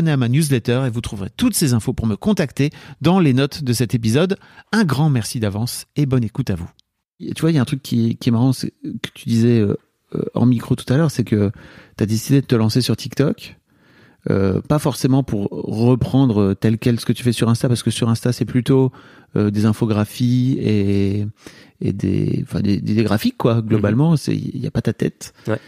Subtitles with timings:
[0.00, 3.62] à ma newsletter et vous trouverez toutes ces infos pour me contacter dans les notes
[3.62, 4.36] de cet épisode.
[4.72, 6.68] Un grand merci d'avance et bonne écoute à vous.
[7.20, 9.76] tu vois, il y a un truc qui, est marrant, que tu disais euh,
[10.14, 11.50] euh, en micro tout à l'heure, c'est que
[11.96, 13.58] tu as décidé de te lancer sur TikTok.
[14.30, 17.90] Euh, pas forcément pour reprendre tel quel ce que tu fais sur Insta, parce que
[17.90, 18.92] sur Insta c'est plutôt
[19.34, 21.26] des infographies et,
[21.80, 23.62] et des, enfin des, des, graphiques quoi.
[23.62, 25.32] Globalement, c'est il n'y a pas ta tête.
[25.46, 25.58] Ouais.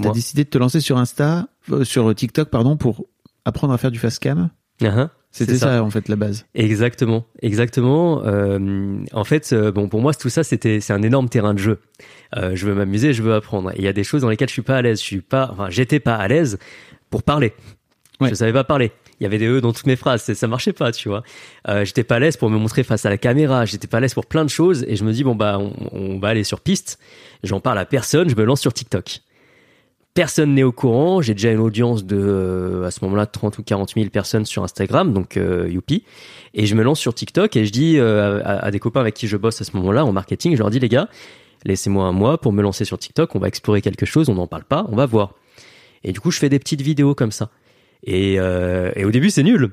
[0.00, 1.48] T'as décidé de te lancer sur Insta,
[1.82, 3.06] sur TikTok pardon, pour
[3.46, 4.50] apprendre à faire du fast cam.
[4.82, 5.08] Uh-huh.
[5.30, 5.82] c'était ça.
[5.82, 6.44] en fait la base.
[6.54, 8.22] Exactement, exactement.
[8.26, 11.58] Euh, en fait, euh, bon pour moi tout ça c'était c'est un énorme terrain de
[11.58, 11.80] jeu.
[12.36, 13.72] Euh, je veux m'amuser, je veux apprendre.
[13.76, 14.98] il y a des choses dans lesquelles je suis pas à l'aise.
[14.98, 16.58] Je suis pas, enfin j'étais pas à l'aise
[17.08, 17.54] pour parler.
[18.20, 18.28] Ouais.
[18.28, 18.92] Je savais pas parler.
[19.18, 21.22] Il y avait des e dans toutes mes phrases, ça marchait pas, tu vois.
[21.84, 24.12] J'étais pas à l'aise pour me montrer face à la caméra, j'étais pas à l'aise
[24.12, 26.60] pour plein de choses et je me dis bon bah on, on va aller sur
[26.60, 26.98] piste.
[27.42, 29.22] J'en parle à personne, je me lance sur TikTok
[30.16, 31.20] personne n'est au courant.
[31.20, 34.64] J'ai déjà une audience de, euh, à ce moment-là, 30 ou 40 000 personnes sur
[34.64, 36.04] Instagram, donc euh, youpi.
[36.54, 39.28] Et je me lance sur TikTok et je dis euh, à, des copains avec qui
[39.28, 41.08] je bosse à ce moment-là en marketing, je leur dis les gars,
[41.64, 44.46] laissez-moi un mois pour me lancer sur TikTok, on va explorer quelque chose, on n'en
[44.46, 45.34] parle pas, on va voir.
[46.02, 47.50] Et du coup, je fais des petites vidéos comme ça.
[48.02, 49.72] Et, et au début, c'est nul.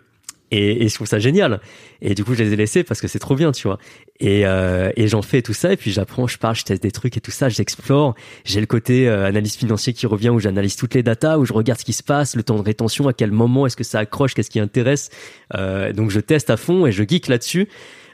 [0.53, 1.59] Et, et, je trouve ça génial.
[2.01, 3.79] Et du coup, je les ai laissés parce que c'est trop bien, tu vois.
[4.19, 5.73] Et, euh, et j'en fais tout ça.
[5.73, 7.49] Et puis j'apprends, je parle, je teste des trucs et tout ça.
[7.49, 8.13] J'explore.
[8.45, 11.53] J'ai le côté euh, analyse financier qui revient où j'analyse toutes les datas, où je
[11.53, 13.97] regarde ce qui se passe, le temps de rétention, à quel moment est-ce que ça
[13.97, 15.09] accroche, qu'est-ce qui intéresse.
[15.55, 17.67] Euh, donc je teste à fond et je geek là-dessus.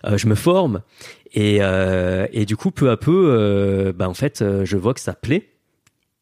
[0.05, 0.81] Euh, je me forme.
[1.33, 5.13] Et, euh, et du coup, peu à peu, bah en fait, je vois que ça
[5.13, 5.49] plaît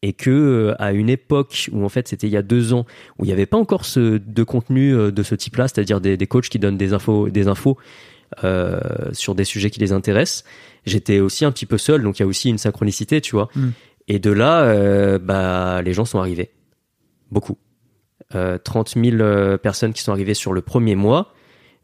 [0.02, 2.86] et que euh, à une époque où en fait c'était il y a deux ans
[3.18, 6.16] où il n'y avait pas encore ce de contenu euh, de ce type-là, c'est-à-dire des,
[6.16, 7.76] des, coachs qui donnent des infos, des infos
[8.44, 8.78] euh,
[9.12, 10.44] sur des sujets qui les intéressent,
[10.84, 13.48] j'étais aussi un petit peu seul, donc il y a aussi une synchronicité, tu vois.
[13.54, 13.68] Mm.
[14.08, 16.50] Et de là, euh, bah les gens sont arrivés,
[17.30, 17.56] beaucoup,
[18.34, 21.32] euh, 30 000 personnes qui sont arrivées sur le premier mois.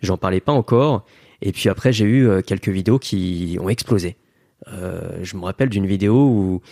[0.02, 1.06] J'en parlais pas encore,
[1.40, 4.16] et puis après j'ai eu quelques vidéos qui ont explosé.
[4.66, 6.62] Je me rappelle d'une vidéo où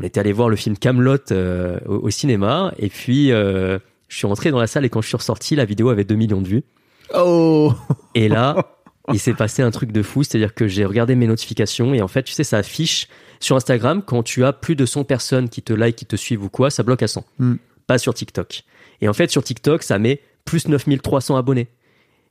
[0.00, 3.78] on était allé voir le film Camelot euh, au, cinéma et puis euh,
[4.08, 6.14] je suis rentré dans la salle et quand je suis ressorti, la vidéo avait 2
[6.14, 6.64] millions de vues.
[7.14, 7.74] Oh
[8.14, 8.56] Et là,
[9.12, 12.08] il s'est passé un truc de fou, c'est-à-dire que j'ai regardé mes notifications et en
[12.08, 13.08] fait, tu sais, ça affiche
[13.40, 16.44] sur Instagram quand tu as plus de 100 personnes qui te like, qui te suivent
[16.44, 17.24] ou quoi, ça bloque à 100.
[17.38, 17.56] Hmm.
[17.86, 18.62] Pas sur TikTok.
[19.02, 21.68] Et en fait, sur TikTok, ça met plus 9300 abonnés.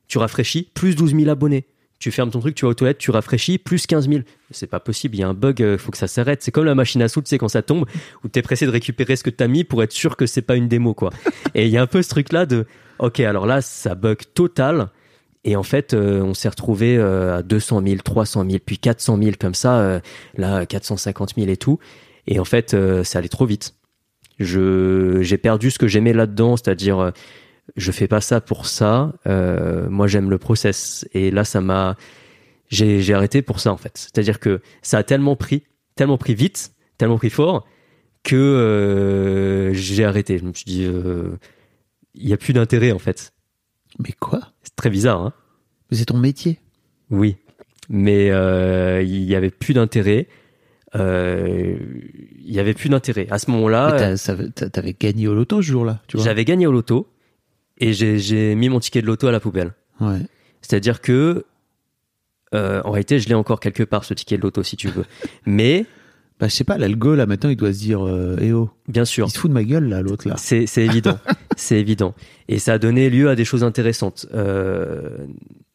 [0.08, 1.66] Tu rafraîchis, plus 12 000 abonnés
[2.00, 4.22] tu fermes ton truc, tu vas aux toilettes, tu rafraîchis, plus 15 000.
[4.50, 6.42] C'est pas possible, il y a un bug, il euh, faut que ça s'arrête.
[6.42, 7.84] C'est comme la machine à sous, tu sais, quand ça tombe,
[8.24, 10.56] où t'es pressé de récupérer ce que t'as mis pour être sûr que c'est pas
[10.56, 11.10] une démo, quoi.
[11.54, 12.66] Et il y a un peu ce truc-là de,
[12.98, 14.88] ok, alors là, ça bug total.
[15.44, 19.18] Et en fait, euh, on s'est retrouvé euh, à 200 000, 300 000, puis 400
[19.22, 20.00] 000 comme ça,
[20.36, 21.78] là, 450 000 et tout.
[22.26, 22.74] Et en fait,
[23.04, 23.74] ça allait trop vite.
[24.38, 27.12] Je j'ai perdu ce que j'aimais là-dedans, c'est-à-dire
[27.76, 29.12] je fais pas ça pour ça.
[29.26, 31.06] Euh, moi, j'aime le process.
[31.12, 31.96] Et là, ça m'a
[32.70, 33.92] j'ai arrêté pour ça en fait.
[33.96, 35.64] C'est-à-dire que ça a tellement pris,
[35.96, 37.66] tellement pris vite, tellement pris fort
[38.22, 40.38] que euh, j'ai arrêté.
[40.38, 41.36] Je me suis dit, euh,
[42.14, 43.32] il y a plus d'intérêt en fait.
[43.98, 44.40] Mais quoi?
[44.62, 45.32] C'est très bizarre, hein
[45.90, 46.60] Mais C'est ton métier.
[47.10, 47.36] Oui,
[47.88, 50.28] mais euh, il y avait plus d'intérêt.
[50.94, 51.76] Euh,
[52.44, 54.16] Il y avait plus d'intérêt à ce moment-là.
[54.72, 56.24] T'avais gagné au loto ce jour-là, tu vois?
[56.24, 57.08] J'avais gagné au loto
[57.80, 59.72] et j'ai mis mon ticket de loto à la poubelle.
[60.00, 60.18] Ouais.
[60.62, 61.44] C'est-à-dire que
[62.54, 65.04] euh, en réalité, je l'ai encore quelque part ce ticket de loto si tu veux.
[65.46, 65.86] Mais
[66.40, 68.52] Bah, je sais pas, là, le go, là, maintenant, il doit se dire, euh, eh
[68.52, 70.36] oh, bien sûr, il se fout de ma gueule, là, l'autre, là.
[70.38, 71.18] C'est évident,
[71.56, 72.14] c'est évident.
[72.48, 74.26] Et ça a donné lieu à des choses intéressantes.
[74.34, 75.18] Euh,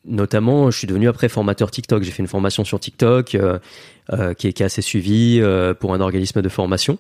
[0.06, 2.04] notamment, je suis devenu après formateur TikTok.
[2.04, 5.42] J'ai fait une formation sur TikTok qui, est, qui est assez suivie
[5.80, 6.98] pour un organisme de formation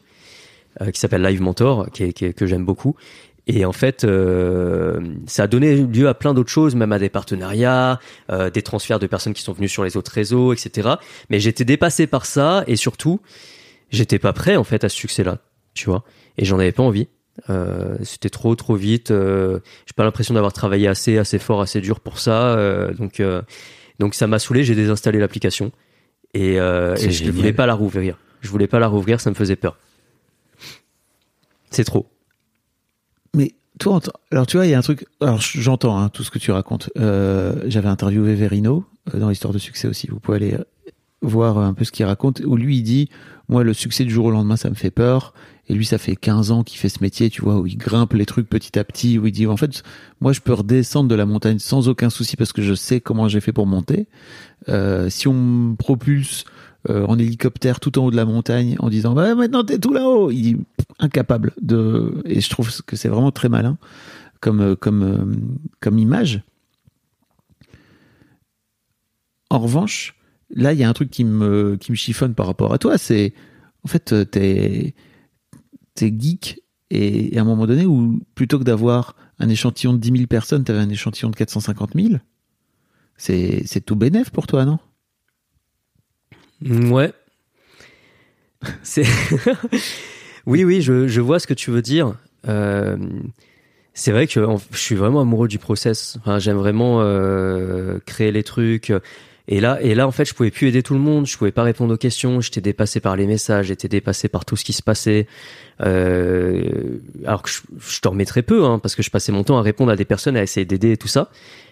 [0.92, 2.96] qui s'appelle Live Mentor, qui est, qui est- que j'aime beaucoup.
[3.48, 7.10] Et en fait, euh, ça a donné lieu à plein d'autres choses, même à des
[7.10, 8.00] partenariats,
[8.32, 10.96] euh, des transferts de personnes qui sont venues sur les autres réseaux, etc.
[11.30, 13.22] Mais j'étais dépassé par ça et surtout,
[13.92, 15.38] j'étais pas prêt en fait à ce succès-là,
[15.76, 16.04] tu vois.
[16.38, 17.08] Et j'en avais pas envie.
[17.50, 19.12] Euh, c'était trop trop vite.
[19.12, 22.56] Euh, j'ai pas l'impression d'avoir travaillé assez assez fort, assez dur pour ça.
[22.58, 23.42] Euh, donc euh,
[24.00, 24.64] donc ça m'a saoulé.
[24.64, 25.72] J'ai désinstallé l'application
[26.34, 28.18] et, euh, et je ne voulais pas la rouvrir.
[28.42, 29.78] Je voulais pas la rouvrir, ça me faisait peur.
[31.72, 32.08] C'est trop.
[33.36, 34.00] Mais toi,
[34.32, 35.06] alors tu vois, il y a un truc.
[35.22, 36.90] Alors j'entends hein, tout ce que tu racontes.
[36.98, 40.08] Euh, J'avais interviewé Verino euh, dans l'histoire de succès aussi.
[40.08, 40.64] Vous pouvez aller euh,
[41.22, 42.42] voir un peu ce qu'il raconte.
[42.46, 43.10] Où lui, il dit
[43.50, 45.34] Moi, le succès du jour au lendemain, ça me fait peur.
[45.68, 48.14] Et lui, ça fait 15 ans qu'il fait ce métier, tu vois, où il grimpe
[48.14, 49.84] les trucs petit à petit, où il dit En fait,
[50.22, 53.28] moi, je peux redescendre de la montagne sans aucun souci parce que je sais comment
[53.28, 54.08] j'ai fait pour monter.
[54.70, 56.46] Euh, si on me propulse
[56.90, 59.94] euh, en hélicoptère tout en haut de la montagne en disant bah maintenant t'es tout
[59.94, 60.30] là-haut.
[60.30, 60.58] Il dit
[61.00, 63.78] incapable de et je trouve que c'est vraiment très malin
[64.40, 65.36] comme euh, comme euh,
[65.80, 66.44] comme image.
[69.50, 70.16] En revanche
[70.50, 72.98] là il y a un truc qui me qui me chiffonne par rapport à toi
[72.98, 73.34] c'est
[73.84, 74.94] en fait t'es
[75.96, 76.62] t'es geek
[76.92, 80.64] et, à un moment donné où plutôt que d'avoir un échantillon de 10 000 personnes
[80.64, 82.14] t'avais un échantillon de 450 000
[83.18, 84.78] c'est tout bénef pour toi non?
[86.66, 87.14] Ouais.
[88.84, 89.06] C'est.
[90.46, 92.16] oui, oui, je, vois ce que tu veux dire.
[92.48, 92.98] Euh,
[93.94, 94.40] c'est vrai que
[94.72, 96.18] je suis vraiment amoureux du process.
[96.20, 98.92] Enfin, j'aime vraiment euh, créer les trucs.
[99.48, 101.28] Et là, et là, en fait, je pouvais plus aider tout le monde.
[101.28, 102.42] Je pouvais pas répondre aux questions.
[102.42, 103.68] J'étais dépassé par les messages.
[103.68, 105.28] J'étais dépassé par tout ce qui se passait.
[105.82, 109.58] Euh, alors que je, je dormais très peu, hein, parce que je passais mon temps
[109.58, 111.30] à répondre à des personnes, à essayer d'aider et tout ça.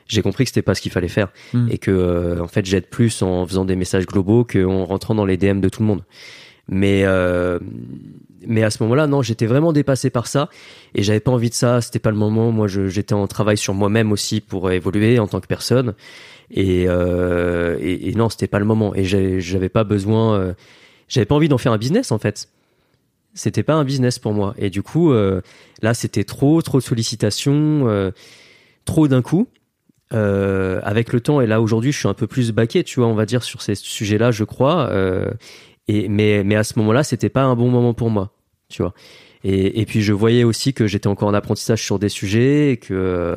[0.08, 1.68] J'ai compris que c'était pas ce qu'il fallait faire Hmm.
[1.70, 5.26] et que euh, en fait j'aide plus en faisant des messages globaux qu'en rentrant dans
[5.26, 6.04] les DM de tout le monde.
[6.68, 7.60] Mais euh,
[8.46, 10.50] mais à ce moment-là, non, j'étais vraiment dépassé par ça
[10.96, 11.82] et j'avais pas envie de ça.
[11.82, 12.52] C'était pas le moment.
[12.52, 15.94] Moi, j'étais en travail sur moi-même aussi pour évoluer en tant que personne.
[16.54, 18.94] Et euh, et, et non, c'était pas le moment.
[18.96, 20.36] Et j'avais pas besoin.
[20.40, 20.54] euh,
[21.08, 22.48] j'avais pas envie d'en faire un business en fait.
[23.34, 24.54] C'était pas un business pour moi.
[24.60, 25.42] Et du coup, euh,
[25.82, 28.12] là, c'était trop, trop de sollicitations, euh,
[28.86, 29.48] trop d'un coup.
[30.14, 33.08] Euh, avec le temps et là aujourd'hui je suis un peu plus baqué tu vois
[33.08, 34.92] on va dire sur ces sujets là je crois
[35.88, 38.32] et mais mais à ce moment là c'était pas un bon moment pour moi
[38.70, 38.94] tu vois
[39.44, 42.78] et, et puis je voyais aussi que j'étais encore en apprentissage sur des sujets et
[42.78, 43.36] que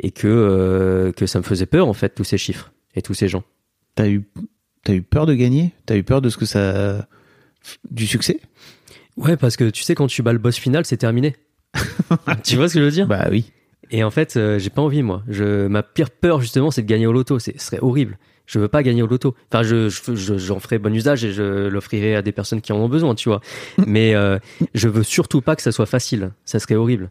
[0.00, 3.14] et que euh, que ça me faisait peur en fait tous ces chiffres et tous
[3.14, 3.42] ces gens
[3.94, 4.22] T'as eu,
[4.84, 5.72] t'as eu peur de gagner?
[5.86, 7.08] T'as eu peur de ce que ça.
[7.90, 8.40] du succès?
[9.16, 11.34] Ouais parce que tu sais quand tu bats le boss final c'est terminé
[12.44, 13.06] tu vois ce que je veux dire?
[13.06, 13.52] Bah oui.
[13.90, 15.22] Et en fait, euh, j'ai pas envie, moi.
[15.28, 17.38] Je, ma pire peur, justement, c'est de gagner au loto.
[17.38, 18.18] Ce serait horrible.
[18.46, 19.34] Je veux pas gagner au loto.
[19.50, 22.72] Enfin, je, je- je- j'en ferai bon usage et je l'offrirai à des personnes qui
[22.72, 23.40] en ont besoin, tu vois.
[23.86, 24.38] Mais euh,
[24.74, 26.32] je veux surtout pas que ça soit facile.
[26.44, 27.10] Ça serait horrible.